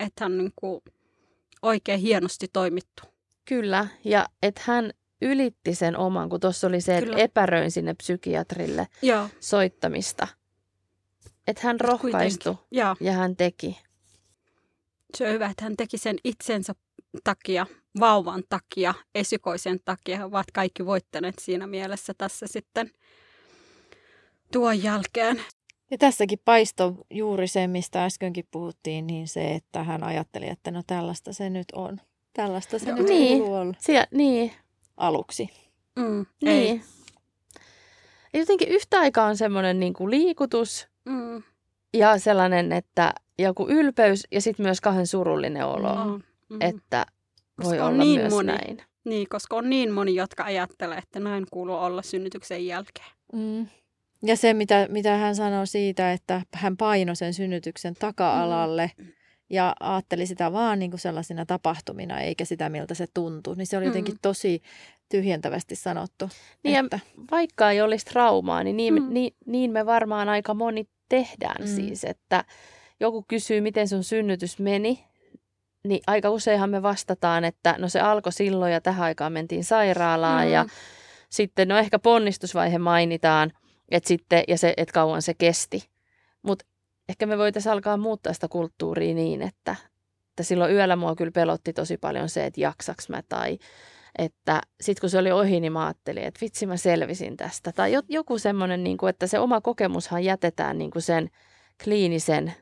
[0.00, 0.80] Että hän niin kuin
[1.62, 3.02] oikein hienosti toimittu.
[3.44, 7.18] Kyllä, ja että hän ylitti sen oman, kun tuossa oli se, että Kyllä.
[7.22, 10.28] epäröin sinne psykiatrille Joo, soittamista.
[11.48, 13.78] Että hän rohkaistui Joo, ja hän teki.
[15.16, 16.74] se on hyvä, että hän teki sen itsensä
[17.24, 17.66] takia,
[18.00, 20.16] vauvan takia, esikoisen takia.
[20.16, 22.90] He ovat kaikki voittaneet siinä mielessä tässä sitten
[24.52, 25.42] tuon jälkeen.
[25.90, 30.82] Ja tässäkin paisto juuri se, mistä äskenkin puhuttiin, niin se, että hän ajatteli, että no
[30.86, 32.00] tällaista se nyt on.
[32.32, 32.98] Tällaista se Joo.
[32.98, 33.38] nyt Niin.
[33.38, 34.52] kuuluu olla Siellä, niin,
[34.96, 35.48] aluksi.
[35.96, 36.70] Mm, niin.
[36.70, 36.80] Ei.
[38.32, 41.42] Ja jotenkin yhtä aikaa on semmoinen niin kuin liikutus Mm,
[41.94, 46.22] ja sellainen, että joku ylpeys ja sitten myös kahden surullinen olo, mm.
[46.48, 46.58] Mm.
[46.60, 47.06] että
[47.64, 48.46] voi Koska on olla niin myös moni.
[48.46, 48.82] näin.
[49.04, 53.06] Niin, koska on niin moni, jotka ajattelee, että näin kuuluu olla synnytyksen jälkeen.
[53.32, 53.66] Mm.
[54.22, 59.06] Ja se, mitä, mitä hän sanoi siitä, että hän painoi sen synnytyksen taka-alalle Mm.
[59.50, 63.76] ja ajatteli sitä vaan niin kuin sellaisina tapahtumina, eikä sitä, miltä se tuntui, niin se
[63.76, 64.18] oli jotenkin Mm.
[64.22, 64.62] tosi
[65.08, 66.28] tyhjentävästi sanottu.
[66.64, 66.98] Niin ja että,
[67.30, 69.12] vaikka ei olisi traumaa, niin niin, Mm.
[69.14, 71.66] niin, niin me varmaan aika moni tehdään Mm.
[71.66, 72.44] siis, että
[73.00, 75.04] joku kysyy, miten sun synnytys meni,
[75.84, 80.46] niin aika useinhan me vastataan, että no se alkoi silloin ja tähän aikaan mentiin sairaalaan
[80.46, 80.52] Mm.
[80.52, 80.66] ja
[81.30, 83.52] sitten no ehkä ponnistusvaihe mainitaan,
[83.88, 85.88] että sitten, ja se, että kauan se kesti.
[86.42, 86.64] Mutta
[87.08, 89.76] ehkä me voitaisiin alkaa muuttaa sitä kulttuuria niin, että,
[90.28, 93.58] että silloin yöllä mua kyllä pelotti tosi paljon se, että jaksaks mä tai
[94.18, 97.72] että sitten kun se oli ohi, niin mä ajattelin, että vitsi mä selvisin tästä.
[97.72, 101.30] Tai jo- joku semmoinen, niin kuin, että se oma kokemushan jätetään niin kuin sen
[101.84, 102.54] kliinisen,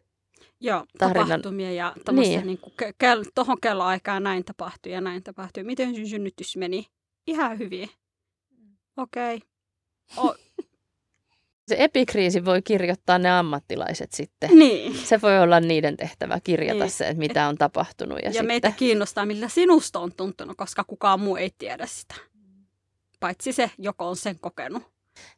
[0.60, 2.46] Joo, Tarinan- tapahtumia ja Niin.
[2.46, 2.58] niin.
[2.58, 5.64] kuin, ke- tuohon kelloaikaan näin tapahtui ja näin tapahtui.
[5.64, 6.86] Miten sun synnytys meni?
[7.26, 7.88] Ihan hyvin.
[8.96, 9.40] Okei.
[10.16, 10.45] Okay.
[11.68, 14.50] Se epikriisi voi kirjoittaa ne ammattilaiset sitten.
[14.59, 14.94] Niin.
[14.98, 16.90] Se voi olla niiden tehtävä kirjata Niin.
[16.90, 18.18] se, että mitä on tapahtunut.
[18.18, 21.87] Ja, Ja, ja sitten, meitä kiinnostaa, millä sinusta on tuntunut, koska kukaan muu ei tiedä
[21.87, 22.14] sitä.
[23.20, 24.83] Paitsi se, joka on sen kokenut.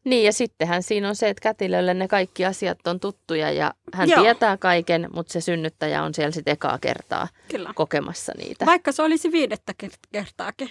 [0.04, 4.08] Niin ja sittenhän siinä on se, että kätilölle ne kaikki asiat on tuttuja ja hän
[4.08, 4.22] Joo.
[4.22, 7.72] tietää kaiken, mutta se synnyttäjä on siellä sitten ekaa kertaa Kyllä.
[7.74, 8.66] kokemassa niitä.
[8.66, 10.70] Vaikka se olisi viidettä kert- kertaakin.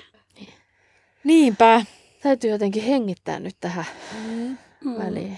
[1.24, 1.86] niinpä.
[2.24, 3.86] Täytyy jotenkin hengittää nyt tähän
[4.26, 4.58] Mm.
[4.86, 4.98] Mm.
[4.98, 5.38] väliin.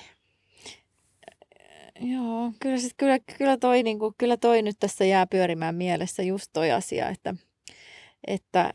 [2.01, 6.23] Joo, kyllä, sit, kyllä, kyllä, toi, niin kuin, kyllä toi nyt tässä jää pyörimään mielessä
[6.23, 7.35] just toi asia, että,
[8.27, 8.71] että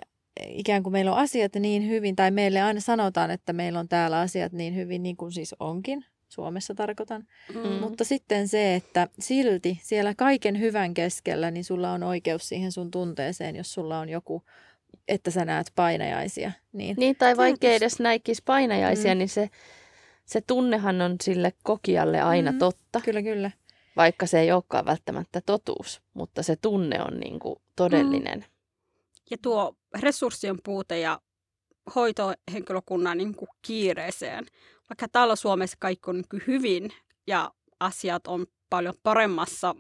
[0.49, 4.21] ikään kuin meillä on asiat niin hyvin, tai meille aina sanotaan, että meillä on täällä
[4.21, 7.27] asiat niin hyvin, niin kuin siis onkin, Suomessa tarkoitan.
[7.55, 7.71] Mm.
[7.71, 12.91] Mutta sitten se, että silti siellä kaiken hyvän keskellä, niin sulla on oikeus siihen sun
[12.91, 14.43] tunteeseen, jos sulla on joku,
[15.09, 16.53] että sä näet painajaisia.
[16.73, 19.19] Niin, Niin, tai vaikka edes näikisi painajaisia, Mm.
[19.19, 19.51] niin se,
[20.25, 22.59] se tunnehan on sille kokijalle aina Mm.
[22.59, 23.51] totta, kyllä, kyllä.
[23.97, 28.45] vaikka se ei olekaan välttämättä totuus, mutta se tunne on niin kuin todellinen.
[29.31, 31.21] Ja tuo resurssien puute ja
[31.95, 34.47] hoitohenkilökunnan niin kuin kiireeseen
[34.91, 36.91] vaikka täällä Suomessa kaikki on niin hyvin
[37.27, 39.75] ja asiat on paljon paremmassa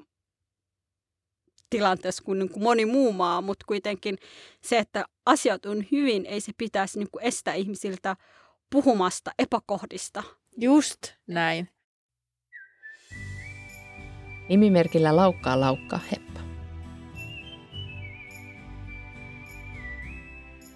[1.70, 4.18] tilanteessa kuin, niin kuin moni muu maa, mutta kuitenkin
[4.60, 8.16] se, että asiat on hyvin, ei se pitäisi niin kuin estää ihmisiltä
[8.74, 10.22] puhumasta epäkohdista.
[10.56, 11.68] Just näin.
[14.48, 16.40] Nimimerkillä laukkaa laukkaa heppa.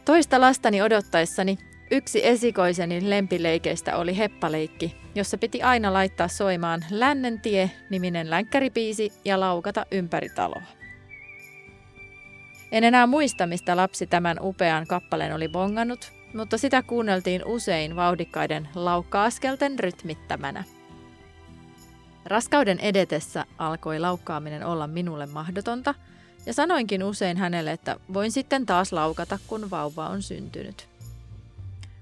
[0.05, 1.59] Toista lastani odottaessani
[1.91, 9.41] yksi esikoiseni lempileikeistä oli heppaleikki, jossa piti aina laittaa soimaan Lännen tie niminen länkkäripiisi ja
[9.41, 10.63] laukata ympäri taloa.
[12.73, 18.69] En enää muista, mistä lapsi tämän upean kappaleen oli bongannut, mutta sitä kuunneltiin usein vauhdikkaiden
[18.75, 20.65] laukka-askelten rytmittämänä.
[22.25, 25.95] Raskauden edetessä alkoi laukkaaminen olla minulle mahdotonta,
[26.47, 30.89] ja sanoinkin usein hänelle, että voin sitten taas laukata, kun vauva on syntynyt.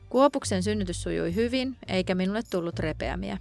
[0.09, 3.39] Kuopuksen synnytys sujui hyvin, eikä minulle tullut repeämiä.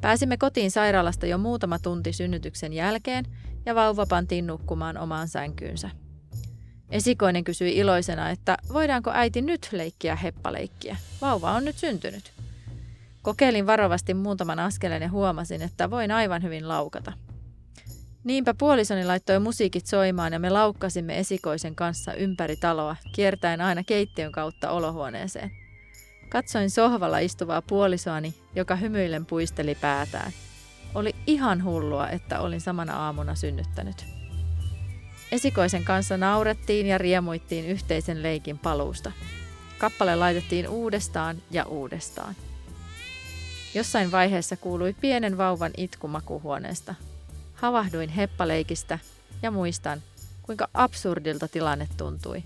[0.00, 3.24] Pääsimme kotiin sairaalasta jo muutama tunti synnytyksen jälkeen,
[3.66, 5.90] ja vauva pantiin nukkumaan omaan sänkyynsä.
[6.90, 10.96] Esikoinen kysyi iloisena, että voidaanko äiti nyt leikkiä heppaleikkiä?
[11.20, 12.32] Vauva on nyt syntynyt.
[13.22, 17.12] Kokeilin varovasti muutaman askeleen ja huomasin, että voin aivan hyvin laukata.
[18.24, 24.32] Niinpä puolisoni laittoi musiikit soimaan ja me laukkasimme esikoisen kanssa ympäri taloa, kiertäen aina keittiön
[24.32, 25.50] kautta olohuoneeseen.
[26.28, 30.32] Katsoin sohvalla istuvaa puolisoani, joka hymyillen puisteli päätään.
[30.94, 34.15] Oli ihan hullua, että olin samana aamuna synnyttänyt.
[35.32, 39.12] Esikoisen kanssa naurettiin ja riemuittiin yhteisen leikin paluusta.
[39.78, 42.34] Kappale laitettiin uudestaan ja uudestaan.
[43.74, 46.94] Jossain vaiheessa kuului pienen vauvan itku makuhuoneesta.
[47.54, 48.98] Havahduin heppaleikistä
[49.42, 50.02] ja muistan,
[50.42, 52.42] kuinka absurdilta tilanne tuntui.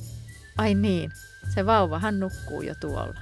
[0.59, 1.13] Ai niin,
[1.55, 3.21] se vauvahan nukkuu jo tuolla.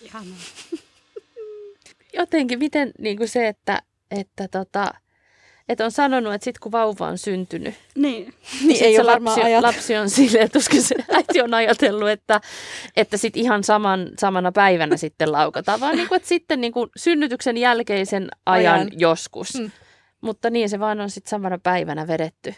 [0.00, 0.38] Ihanaa.
[2.18, 4.94] Jotenkin miten niin kuin se, että, että tota,
[5.68, 8.34] että on sanonut, että sitten kun vauva on syntynyt, Niin.
[8.66, 12.40] Niin ei se lapsi, lapsi on silleen, että koska se äiti on ajatellut, että,
[12.96, 16.90] että sit ihan saman, samana päivänä sitten laukataan, vaan niin kuin, että sitten niin kuin
[16.96, 18.88] synnytyksen jälkeisen ajan, Ajan.
[18.96, 19.54] joskus.
[19.54, 19.70] Mm.
[20.20, 22.54] Mutta niin se vaan on sitten samana päivänä vedetty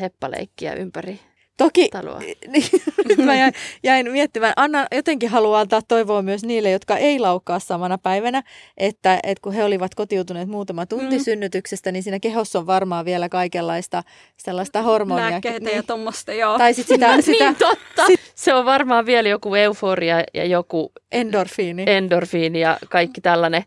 [0.00, 1.20] heppaleikkiä ympäri
[1.60, 2.18] Toki taloa.
[2.52, 2.64] niin,
[3.08, 4.52] nyt mä jäin, jäin miettimään.
[4.56, 8.42] Anna jotenkin haluaa antaa toivoa myös niille, jotka ei laukkaa samana päivänä,
[8.76, 11.24] että, että kun he olivat kotiutuneet muutama tunti Mm.
[11.24, 14.02] synnytyksestä, niin siinä kehossa on varmaan vielä kaikenlaista
[14.36, 15.30] sellaista hormonia.
[15.30, 16.58] Lääkkeitä ja tuommoista, joo.
[16.58, 18.06] Tai sitten sitä, sitä niin totta.
[18.34, 21.84] Se on varmaan vielä joku euforia ja joku endorfiini.
[21.86, 23.62] endorfiini ja kaikki tällainen.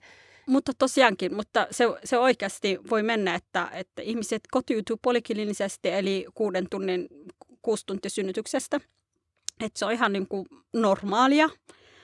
[0.47, 6.67] Mutta tosiaankin, mutta se, se oikeasti voi mennä, että, että ihmiset kotiutuu poliklinisesti, eli kuuden
[6.69, 7.07] tunnin,
[7.63, 8.79] kuusi tuntia synnytyksestä.
[9.59, 11.47] Että se on ihan niin kuin normaalia.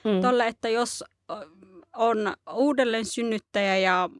[0.04, 0.20] Mm.
[0.22, 1.04] Tolle, että jos
[1.96, 4.10] on uudelleen synnyttäjä ja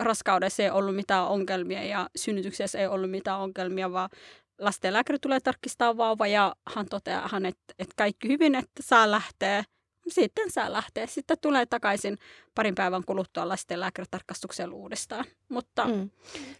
[0.00, 4.10] raskaudessa ei ollut mitään ongelmia ja synnytyksessä ei ollut mitään ongelmia, vaan
[4.58, 9.64] lastenlääkäri tulee tarkistaa vauva ja hän toteaa, hän, että, että kaikki hyvin, että saa lähteä.
[10.08, 11.06] Sitten saa lähteä.
[11.06, 12.18] Sitten tulee takaisin
[12.54, 15.24] parin päivän kuluttua lastenlääkäritarkastukseen uudestaan.
[15.48, 16.10] Mutta Mm.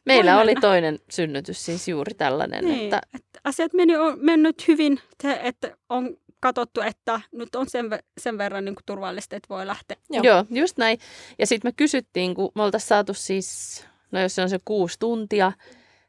[0.05, 0.61] Meillä Voi oli mennä.
[0.61, 5.01] toinen synnytys siis juuri tällainen, niin, että että asiat meni, on mennyt hyvin,
[5.43, 7.87] että on katsottu, että nyt on sen,
[8.19, 9.97] sen verran niin kuin turvallista, että voi lähteä.
[10.11, 10.23] Joo.
[10.25, 10.37] Joo.
[10.37, 10.99] Joo, just näin.
[11.39, 14.99] Ja sitten me kysyttiin, kun me oltaisiin saatu siis, no jos se on se kuusi
[14.99, 15.53] tuntia,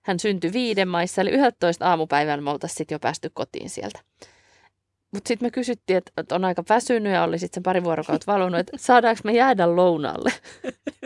[0.01, 3.99] hän syntyi viiden maissa, eli 11 aamupäivän me oltaisiin sitten jo päästy kotiin sieltä.
[5.13, 8.31] Mutta sitten me kysyttiin, että että on aika väsynyt ja oli sitten sen pari vuorokautta
[8.31, 10.33] valunut, että saadaanko me jäädä lounaalle.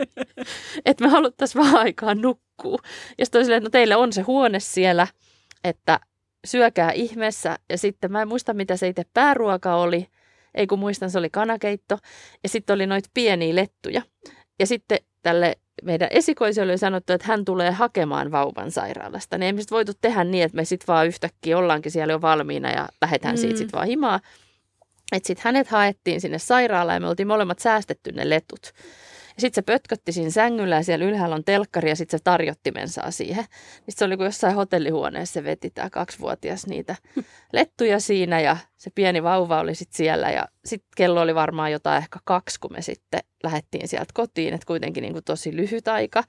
[0.86, 2.80] että me haluttaisiin vaan aikaa nukkuu.
[3.18, 5.06] Ja sitten silleen, että no teillä on se huone siellä,
[5.64, 6.00] että
[6.44, 7.58] syökää ihmeessä.
[7.70, 10.06] Ja sitten mä en muista, mitä se itse pääruoka oli.
[10.54, 11.98] Ei kun muistan, se oli kanakeitto.
[12.42, 14.02] Ja sitten oli noita pieniä lettuja.
[14.58, 19.38] Ja sitten tälle meidän esikoiselle oli sanottu, että hän tulee hakemaan vauvan sairaalasta.
[19.38, 22.70] Niin ei me voitu tehdä niin, että me sitten vaan yhtäkkiä ollaankin siellä jo valmiina
[22.70, 23.40] ja lähdetään mm.
[23.40, 24.20] siitä sitten vaan himaa.
[25.12, 28.72] Että sitten hänet haettiin sinne sairaalaan ja me oltiin molemmat säästetty ne letut.
[29.36, 33.10] Ja sitten se pötkötti siinä sängyllä ja siellä ylhäällä on telkkari ja sitten se tarjottimensaa
[33.10, 33.44] siihen.
[33.86, 36.96] Niin se oli kuin jossain hotellihuoneessa se veti tämä kaksivuotias niitä
[37.52, 40.30] lettuja siinä ja se pieni vauva oli sitten siellä.
[40.30, 44.66] Ja sitten kello oli varmaan jotain ehkä kaksi, kun me sitten lähdettiin sieltä kotiin, että
[44.66, 46.24] kuitenkin niin kuin tosi lyhyt aika.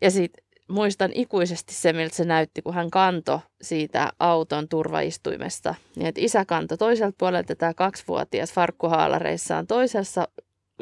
[0.00, 5.74] Ja sitten muistan ikuisesti se, miltä se näytti, kun hän kanto siitä auton turvaistuimesta.
[5.96, 10.28] Niin, että isä kanto toiselta puolelta tämä kaksivuotias farkkuhaalareissaan toisessa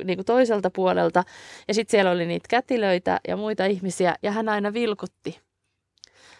[0.05, 1.25] niin kuin toiselta puolelta.
[1.69, 5.41] Ja sitten siellä oli niitä kätilöitä ja muita ihmisiä, ja hän aina vilkutti.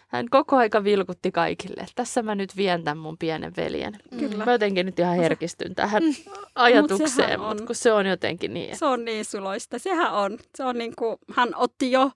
[0.07, 3.93] hän koko aika vilkutti kaikille, tässä mä nyt vien tämän mun pienen veljen.
[4.19, 4.45] Kyllä.
[4.45, 6.13] Mä jotenkin nyt ihan herkistyn tähän Mm.
[6.55, 7.67] ajatukseen, mutta on.
[7.67, 8.77] kun se on jotenkin niin.
[8.77, 9.79] Se on niin suloista.
[9.79, 10.37] Sehän on.
[10.57, 12.11] Se on niin kuin, hän otti jo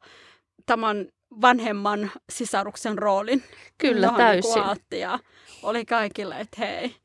[0.66, 1.08] tämän
[1.42, 3.44] vanhemman sisaruksen roolin.
[3.78, 4.52] Kyllä, johon täysin.
[4.92, 5.20] Niin ja
[5.64, 6.96] oli kaikille, että hei,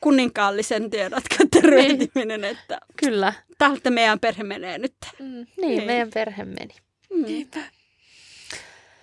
[0.00, 4.94] kuninkaallisen tiedotko tervehtiminen, että Kyllä, tältä meidän perhe menee nyt.
[5.18, 5.26] Mm.
[5.34, 5.84] niin Niin.
[5.84, 6.74] meidän perhe meni.
[7.10, 7.24] Mm.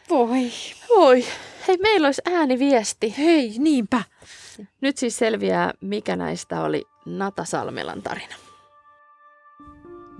[0.09, 0.51] Voi.
[0.89, 1.25] Oi,
[1.67, 3.17] hei meillä olisi ääniviesti.
[3.17, 4.03] Hei, niinpä.
[4.81, 8.35] Nyt siis selviää, mikä näistä oli Nata Salmelan tarina.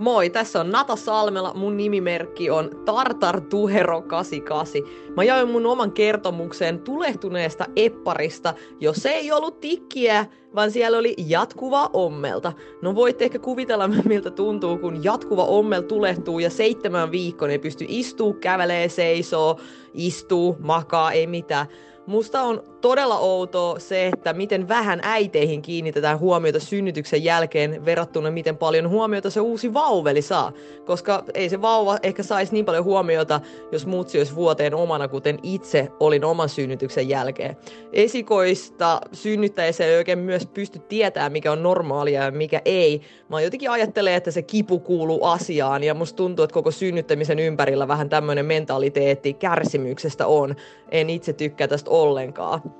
[0.02, 1.54] Moi, tässä on Nata Salmela.
[1.54, 4.82] Mun nimimerkki on Tartar Tuhero 88.
[5.16, 11.90] Mä jaoin mun oman kertomuksen tulehtuneesta epparista, jos ei ollut tikkiä, vaan siellä oli jatkuva
[11.92, 12.52] ommelta.
[12.82, 17.84] No voitte ehkä kuvitella, miltä tuntuu, kun jatkuva ommel tulehtuu ja seitsemän viikkoa ei pysty
[17.88, 19.60] istuu, kävelee, seisoo,
[19.94, 21.66] istuu, makaa, ei mitään.
[22.06, 28.56] Musta on todella outoa se, että miten vähän äiteihin kiinnitetään huomiota synnytyksen jälkeen verrattuna miten
[28.56, 30.52] paljon huomiota se uusi vauveli saa.
[30.86, 33.40] Koska ei se vauva ehkä saisi niin paljon huomiota,
[33.72, 37.56] jos mutsi olisi vuoteen omana, kuten itse olin oman synnytyksen jälkeen.
[37.92, 43.00] Esikoista synnyttäessä ei oikein myös pysty tietämään, mikä on normaalia ja mikä ei.
[43.28, 47.88] Mä jotenkin ajattelen, että se kipu kuuluu asiaan ja musta tuntuu, että koko synnyttämisen ympärillä
[47.88, 50.56] vähän tämmöinen mentaliteetti kärsimyksestä on.
[50.90, 52.71] En itse tykkää tästä ollenkaan.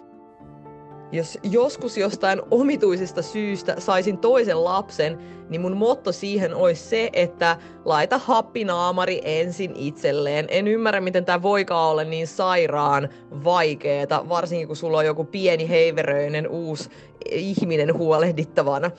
[1.12, 5.18] Jos joskus jostain omituisesta syystä saisin toisen lapsen,
[5.52, 10.46] niin mun motto siihen olisi se, että laita happinaamari ensin itselleen.
[10.48, 13.08] En ymmärrä, miten tämä voikaan olla niin sairaan
[13.44, 16.90] vaikeeta, varsinkin kun sulla on joku pieni heiveröinen uusi
[17.30, 18.90] ihminen huolehdittavana.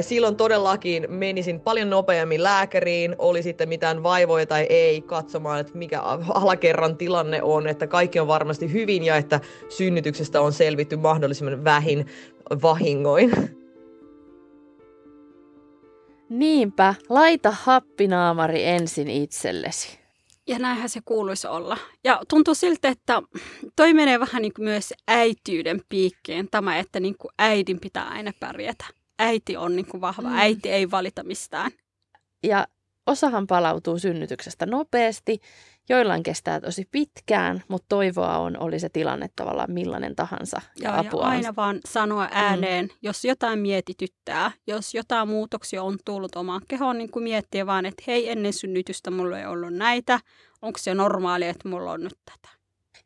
[0.00, 6.00] Silloin todellakin menisin paljon nopeammin lääkäriin, oli sitten mitään vaivoja tai ei, katsomaan, että mikä
[6.34, 12.06] alakerran tilanne on, että kaikki on varmasti hyvin ja että synnytyksestä on selvitty mahdollisimman vähin
[12.62, 13.32] vahingoin.
[16.28, 19.98] Niinpä, laita happinaamari ensin itsellesi.
[20.46, 21.78] Ja näinhän se kuuluisi olla.
[22.04, 23.22] Ja tuntuu siltä, että
[23.76, 28.32] toi menee vähän niin kuin myös äityyden piikkeen tämä, että niin kuin äidin pitää aina
[28.40, 28.84] pärjätä.
[29.18, 30.28] Äiti on niin kuin vahva.
[30.28, 30.38] Mm.
[30.38, 31.70] Äiti ei valita mistään.
[32.42, 32.66] Ja
[33.06, 35.40] osahan palautuu synnytyksestä nopeasti,
[35.88, 40.94] joillain kestää tosi pitkään, mutta toivoa on, oli se tilanne tavallaan millainen tahansa ja, Ja,
[40.94, 41.28] ja apua on.
[41.28, 42.90] aina vaan sanoa ääneen, mm.
[43.02, 48.02] jos jotain mietityttää, jos jotain muutoksia on tullut omaan kehoon, niin kuin miettiä vaan, että
[48.06, 50.20] hei, ennen synnytystä mulla ei ollut näitä.
[50.62, 52.54] Onko se normaalia, että mulla on nyt tätä?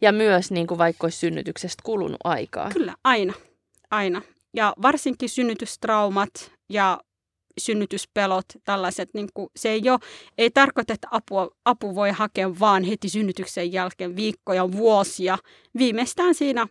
[0.00, 2.70] Ja myös niin kuin vaikka olisi synnytyksestä kulunut aikaa.
[2.70, 3.32] Kyllä, aina.
[3.90, 4.22] Aina.
[4.54, 7.00] Ja varsinkin synnytystraumat ja
[7.58, 9.98] synnytyspelot, tällaiset, niin kuin, se ei, ole,
[10.38, 15.38] ei tarkoita, että apua, apu voi hakea vaan heti synnytyksen jälkeen viikkoja, vuosia.
[15.78, 16.66] Viimeistään siinä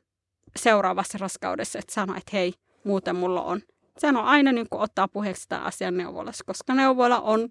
[0.56, 3.62] seuraavassa raskaudessa, että sano, että hei, muuten mulla on.
[3.98, 7.50] Sano aina niin kuin, ottaa puheeksi sitä asian neuvolassa, koska neuvola on,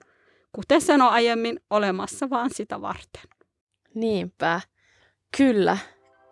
[0.53, 3.23] kuten sanoin aiemmin, olemassa vaan sitä varten.
[3.95, 4.61] Niinpä.
[5.37, 5.79] Kyllä.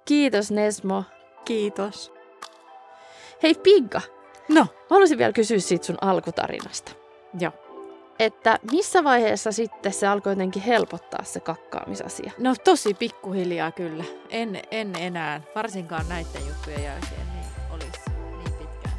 [0.05, 1.05] Kiitos Nesmo.
[1.45, 2.12] Kiitos.
[3.43, 4.01] Hei Pigga,
[4.48, 6.92] No, mä haluaisin vielä kysyä siitä sun alkutarinasta.
[7.40, 7.52] joo.
[8.18, 12.33] Että missä vaiheessa sitten se alkoi jotenkin helpottaa se kakkaamisasia?
[12.38, 14.04] No tosi pikkuhiljaa kyllä.
[14.30, 17.98] En, en enää, varsinkaan näiden juttujen jälkeen, niin olisi
[18.37, 18.98] niin pitkään.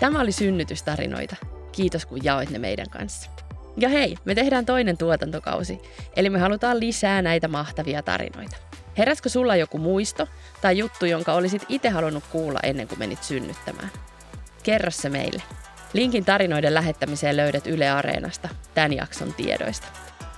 [0.00, 1.36] Tämä oli synnytystarinoita.
[1.72, 3.30] Kiitos kun jaoit ne meidän kanssa.
[3.76, 5.80] Ja hei, me tehdään toinen tuotantokausi,
[6.16, 8.56] eli me halutaan lisää näitä mahtavia tarinoita.
[8.98, 10.28] Heräskö sulla joku muisto
[10.60, 13.90] tai juttu, jonka olisit itse halunnut kuulla ennen kuin menit synnyttämään?
[14.62, 15.42] Kerro se meille.
[15.92, 19.86] Linkin tarinoiden lähettämiseen löydät Yle Areenasta tämän jakson tiedoista.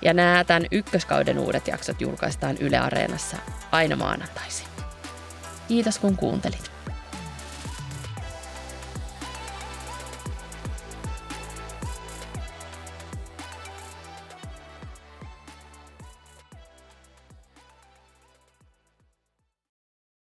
[0.02, 3.36] Ja nämä tämän ykköskauden uudet jaksot julkaistaan Yle Areenassa
[3.72, 4.66] aina maanantaisin.
[5.68, 6.73] Kiitos kun kuuntelit.